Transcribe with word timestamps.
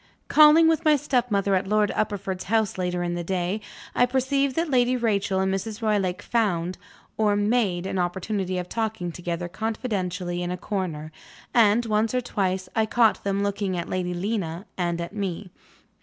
Calling, 0.27 0.67
with 0.67 0.83
my 0.83 0.95
stepmother, 0.95 1.53
at 1.53 1.67
Lord 1.67 1.91
Uppercliff's 1.91 2.45
house 2.45 2.79
later 2.79 3.03
in 3.03 3.13
the 3.13 3.23
day, 3.23 3.61
I 3.93 4.07
perceived 4.07 4.55
that 4.55 4.67
Lady 4.71 4.97
Rachel 4.97 5.39
and 5.39 5.53
Mrs. 5.53 5.79
Roylake 5.83 6.23
found 6.23 6.79
(or 7.17 7.35
made) 7.35 7.85
an 7.85 7.99
opportunity 7.99 8.57
of 8.57 8.67
talking 8.67 9.11
together 9.11 9.47
confidentially 9.47 10.41
in 10.41 10.49
a 10.49 10.57
corner; 10.57 11.11
and, 11.53 11.85
once 11.85 12.15
or 12.15 12.21
twice, 12.21 12.67
I 12.75 12.87
caught 12.87 13.23
them 13.23 13.43
looking 13.43 13.77
at 13.77 13.89
Lady 13.89 14.15
Lena 14.15 14.65
and 14.75 14.99
at 14.99 15.13
me. 15.13 15.51